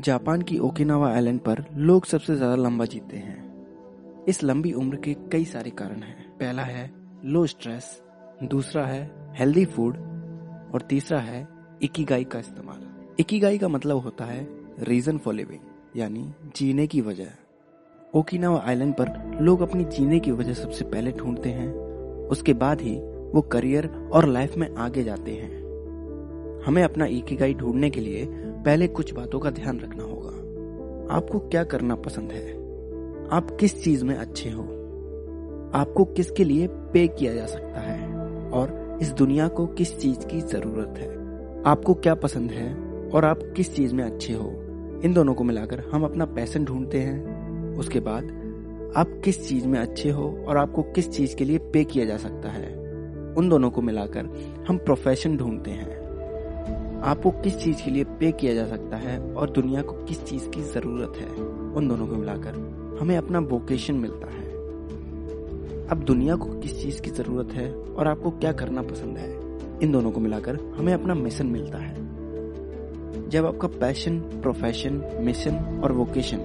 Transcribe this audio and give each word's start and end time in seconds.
Japan 0.00 0.42
की 0.42 0.58
Okinawa 0.58 1.08
island 1.10 1.38
पर 1.40 1.64
लोग 1.76 2.04
सबसे 2.06 2.34
ज़्यादा 2.36 2.54
लंबा 2.54 2.84
जीते 2.84 3.16
हैं। 3.16 4.24
इस 4.28 4.42
लंबी 4.42 4.72
उम्र 4.72 4.96
के 4.96 5.14
कई 5.32 5.44
सारे 5.44 5.70
कारण 5.70 6.02
हैं। 6.02 6.28
पहला 6.38 6.62
है 6.62 6.90
लो 7.24 7.44
स्ट्रेस 7.46 7.90
दूसरा 8.44 8.84
है 8.86 9.02
हेल्दी 9.38 9.64
फ़ूड 9.64 9.96
और 10.74 10.86
तीसरा 10.88 11.18
है 11.18 11.46
इकीगाई 11.82 12.24
का 12.24 12.38
इस्तेमाल। 12.38 12.86
इकीगाई 13.20 13.58
का 13.58 13.68
मतलब 13.68 13.96
होता 13.96 14.24
है 14.24 14.46
रीजन 14.82 15.18
फॉर 15.18 15.34
लिविंग 15.34 15.98
यानी 15.98 16.32
जीने 16.56 16.86
की 16.86 17.00
वजह। 17.00 17.30
ओकिनावा 18.14 18.62
आइलैंड 18.66 18.94
पर 18.94 19.38
लोग 19.40 19.60
अपनी 19.60 19.84
जीने 19.86 20.20
की 20.20 20.30
वजह 20.32 20.54
सबसे 20.54 20.84
पहले 20.84 21.12
ढूंढते 21.12 21.48
हैं। 21.48 21.72
उसके 22.28 22.52
बाद 22.54 22.80
ही 22.80 22.96
वो 23.34 23.40
करियर 23.52 23.88
और 24.12 24.26
लाइफ 24.28 24.56
में 24.56 24.74
आगे 24.76 25.02
जाते 25.04 25.32
हैं। 25.32 25.58
हमें 26.66 26.82
अपना 26.82 27.06
इकीगाई 27.08 27.54
ढूँढने 27.54 27.90
के 27.90 28.00
लिए 28.00 28.24
पहले 28.64 28.86
कुछ 28.86 29.14
बातों 29.14 29.40
का 29.40 29.50
ध्यान 29.50 29.80
रखना 29.80 30.02
होगा। 30.02 30.50
आपको 31.14 31.38
क्या 31.38 31.64
करना 31.64 31.94
पसंद 31.94 32.32
है? 32.32 32.52
आप 33.28 33.56
किस 33.60 33.84
चीज़ 33.84 34.04
में 34.04 34.14
अच्छे 34.14 34.50
हो? 34.50 34.62
आपको 35.74 36.04
किसके 36.04 36.44
लिए 36.44 36.66
पे 36.66 37.08
किया 37.08 37.34
जा 37.34 37.46
सकता 37.46 37.80
है? 37.80 38.16
और 38.50 38.98
इस 39.02 39.12
दुनिया 39.12 39.48
को 39.48 39.66
किस 39.66 39.98
चीज़ 39.98 40.26
की 40.26 40.40
ज़रूरत 40.40 40.94
है? 40.98 41.10
आपको 41.62 41.94
क्या 41.94 42.14
पसंद 42.14 42.50
है? 42.50 42.74
और 43.10 43.24
आप 43.24 43.40
किस 43.56 43.76
चीज़ 43.76 43.94
में 43.94 44.04
अच्छे 44.04 44.32
हो? 44.32 44.50
इन 45.04 45.12
दोनों 45.14 45.34
को 45.34 45.44
मिलाकर 45.44 45.80
हम 45.92 46.04
अपना 46.04 46.24
पैसन 46.24 46.64
ढूंढते 46.64 46.98
हैं। 46.98 47.40
उसके 47.76 48.00
बाद, 48.00 48.24
आप 48.96 49.20
किस 49.24 49.48
चीज़ 49.48 49.68
में 49.68 49.78
अच्छे 49.78 50.10
हो 50.10 50.44
और 50.48 50.56
आपको 50.56 50.82
किस 50.82 51.10
चीज़ 51.10 51.36
के 51.36 51.44
लिए 51.44 51.58
पे 51.58 51.84
किया 51.84 52.04
जा 52.04 52.16
सकता 52.16 52.48
है? 52.48 52.74
उन 53.34 53.48
दोनों 53.48 53.70
को 53.70 53.82
मिलाकर 53.82 54.28
हम 54.68 54.76
प्रोफेशन 54.76 55.36
ढूंढते 55.36 55.70
हैं। 55.70 55.99
आपको 57.04 57.30
किस 57.30 57.58
चीज़ 57.58 57.84
के 57.84 57.90
लिए 57.90 58.04
पे 58.04 58.32
किया 58.32 58.54
जा 58.54 58.66
सकता 58.66 58.96
है 58.96 59.34
और 59.34 59.50
दुनिया 59.50 59.82
को 59.82 59.92
किस 59.92 60.24
चीज़ 60.24 60.48
की 60.48 60.62
ज़रूरत 60.62 61.12
है? 61.16 61.28
उन 61.74 61.88
दोनों 61.88 62.06
को 62.06 62.14
मिलाकर 62.14 62.54
हमें 63.00 63.16
अपना 63.16 63.38
वोकेशन 63.38 63.94
मिलता 63.94 64.32
है। 64.32 64.50
अब 65.86 66.02
दुनिया 66.06 66.36
को 66.36 66.58
किस 66.58 66.82
चीज़ 66.82 67.02
की 67.02 67.10
ज़रूरत 67.10 67.52
है 67.52 67.74
और 67.74 68.08
आपको 68.08 68.30
क्या 68.30 68.52
करना 68.52 68.82
पसंद 68.82 69.18
है? 69.18 69.58
इन 69.82 69.92
दोनों 69.92 70.10
को 70.10 70.20
मिलाकर 70.20 70.56
हमें 70.78 70.94
अपना 70.94 71.14
मिशन 71.14 71.46
मिलता 71.46 71.78
है। 71.78 71.94
जब 73.28 73.46
आपका 73.46 73.68
पैशन 73.68 74.20
प्रोफेशन 74.20 75.02
मिशन 75.20 75.80
और 75.84 75.92
वोकेशन 75.92 76.38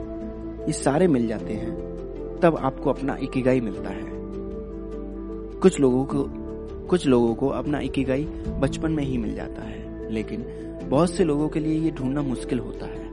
ये 0.68 0.74
सारे 0.74 1.08
मिल 1.08 1.28
जाते 1.28 1.54
हैं, 1.54 1.76
तब 2.42 2.58
आपको 2.58 2.90
अपना 2.90 3.18
इकिगाई 3.24 3.62
मिलता 3.62 3.90
है। 3.90 4.04
कुछ 5.60 5.80
लोगों 5.80 6.06
को, 6.06 6.26
कुछ 6.88 7.08
लोगों 7.08 7.36
को 7.36 7.48
अपना 7.48 7.80
इकिगाई 7.80 8.24
बचपन 8.60 8.92
में 8.92 9.04
ही 9.04 9.18
मिल 9.18 9.36
जाता 9.36 9.62
है। 9.62 9.95
लेकिन 10.12 10.46
बहुत 10.84 11.12
से 11.12 11.24
लोगों 11.24 11.48
के 11.50 11.60
लिए 11.60 11.80
ये 11.80 11.92
ढूंढना 11.92 12.22
मुश्किल 12.24 12.60
होता 12.60 12.86
है। 12.86 13.04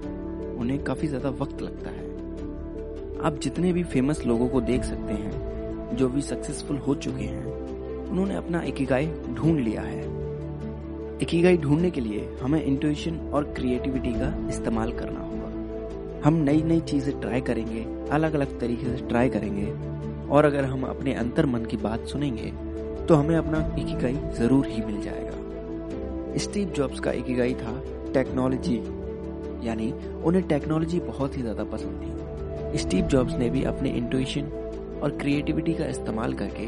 उन्हें 0.56 0.82
काफ़ी 0.84 1.08
ज़्यादा 1.08 1.28
वक्त 1.40 1.62
लगता 1.62 1.90
है। 1.90 2.10
आप 3.22 3.38
जितने 3.42 3.72
भी 3.72 3.82
फ़ेमस 3.84 4.24
लोगों 4.26 4.48
को 4.48 4.60
देख 4.62 4.84
सकते 4.84 5.12
हैं, 5.14 5.96
जो 5.96 6.08
भी 6.08 6.20
सक्सेसफुल 6.22 6.76
हो 6.78 6.94
चुके 6.96 7.24
हैं, 7.24 7.44
उन्होंने 8.04 8.34
अपना 8.36 8.62
इकिगाई 8.62 9.06
ढूंढ 9.34 9.60
लिया 9.60 9.82
है। 9.82 10.00
इकिगाई 11.22 11.56
ढूँढने 11.56 11.90
के 11.90 12.00
लिए 12.00 12.28
हमें 12.42 12.62
इंट्यूशन 12.62 13.18
और 13.34 13.44
क्रिएटिविटी 13.56 14.12
का 14.12 14.34
इस्तेमाल 14.48 14.92
करना 14.92 15.20
होगा। 15.20 16.20
हम 16.24 16.34
नई 16.40 16.62
नई 16.62 16.80
चीज़ें 16.82 17.20
ट्राई 17.20 17.40
करेंगे 17.40 17.86
अलग 18.12 18.34
अलग 18.34 18.58
तरीके 18.60 18.96
से 18.96 19.06
ट्राई 19.06 19.28
करेंगे, 19.28 19.72
और 20.28 20.44
अगर 20.44 20.64
हम 20.64 20.82
अपने 20.84 21.14
अंतर 21.14 21.46
मन 21.46 21.64
की 21.64 21.76
बात 21.78 22.06
सुनेंगे 22.06 22.52
तो 23.06 23.14
हमें 23.14 23.36
अपना 23.36 23.58
इकिगाई 23.78 24.14
ज़रूर 24.34 24.66
ही 24.66 24.84
मिल 24.84 25.00
जाएगा। 25.02 25.38
स्टीव 26.38 26.68
जॉब्स 26.68 27.00
का 27.00 27.12
इकिगाई 27.12 27.54
था 27.54 27.82
टेक्नोलॉजी। 28.14 28.76
यानी 29.66 29.92
उन्हें 30.24 30.46
टेक्नोलॉजी 30.48 31.00
बहुत 31.00 31.36
ही 31.36 31.42
ज़्यादा 31.42 31.64
पसंद 31.64 32.02
थी। 32.02 32.78
स्टीव 32.78 33.06
जॉब्स 33.06 33.34
ने 33.38 33.48
भी 33.50 33.62
अपने 33.64 33.90
इंट्यूशन 33.90 34.46
और 35.02 35.16
क्रिएटिविटी 35.20 35.74
का 35.74 35.86
इस्तेमाल 35.86 36.32
करके 36.34 36.66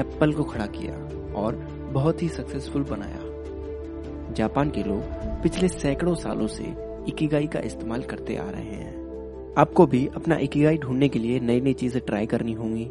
एप्पल 0.00 0.32
को 0.32 0.44
खड़ा 0.44 0.66
किया 0.66 0.94
और 1.34 1.54
बहुत 1.92 2.22
ही 2.22 2.28
सक्सेसफुल 2.28 2.82
बनाया। 2.82 4.34
जापान 4.34 4.70
के 4.70 4.82
लोग 4.82 5.02
पिछले 5.42 5.68
सैकड़ों 5.68 6.14
सालों 6.14 6.46
से 6.46 6.74
इकिगाई 7.08 7.46
का 7.46 7.60
इस्तेमाल 7.60 8.02
करते 8.02 8.36
आ 8.36 8.48
रहे 8.50 8.62
हैं। 8.62 9.54
आपको 9.58 9.86
भी 9.86 10.06
अपना 10.16 10.36
इकिगाई 10.36 10.78
ढूँढने 10.78 11.08
के 11.08 11.18
लिए 11.18 11.40
नई 11.40 11.60
नई 11.60 11.72
चीज़ें 11.74 12.00
ट्राई 12.06 12.26
करनी 12.26 12.52
होंगी 12.52 12.90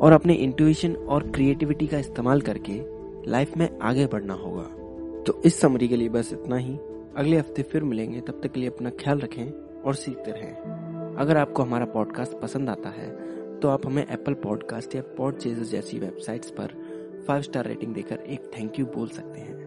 और 0.00 0.12
अपने 0.12 0.34
इंट्यूशन 0.34 0.94
और 0.94 1.30
क्रिएटिविटी 1.30 1.86
का 1.86 1.98
इस्तेमाल 1.98 2.40
करके 2.40 2.80
लाइफ 3.30 3.56
में 3.56 3.68
आगे 3.82 4.06
बढ़ना 4.06 4.34
होगा। 4.34 4.64
तो 5.26 5.40
इस 5.44 5.60
समरी 5.60 5.88
के 5.88 5.96
लिए 5.96 6.08
बस 6.08 6.32
इतना 6.32 6.56
ही। 6.56 6.76
अगले 7.16 7.36
हफ़्ते 7.36 7.62
फिर 7.62 7.84
मिलेंगे। 7.84 8.20
तब 8.20 8.40
तक 8.42 8.52
के 8.52 8.60
लिए 8.60 8.68
अपना 8.68 8.90
ख्याल 8.90 9.18
रखें 9.18 9.82
और 9.82 9.94
सीखते 9.94 10.30
रहें। 10.30 11.14
अगर 11.16 11.36
आपको 11.36 11.62
हमारा 11.62 11.84
पॉडकास्ट 11.84 12.32
पसंद 12.32 12.70
आता 12.70 12.88
है 12.88 13.10
तो 13.60 13.68
आप 13.68 13.86
हमें 13.86 14.06
एप्पल 14.10 14.34
पॉडकास्ट 14.34 14.94
या 14.94 15.02
पॉड 15.16 15.38
जैसी 15.38 15.98
वेबसाइट्स 15.98 16.50
पर 16.50 16.74
फाइव 17.26 17.42
स्टार 17.42 17.64
रेटिंग 17.64 17.94
देकर 17.94 18.16
एक 18.16 18.50
थैंक 18.58 18.78
यू 18.78 18.86
बोल 18.86 19.08
सकते 19.08 19.40
हैं। 19.40 19.65